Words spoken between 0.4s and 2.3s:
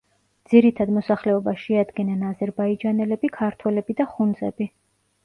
ძირითად მოსახლეობას შეადგენენ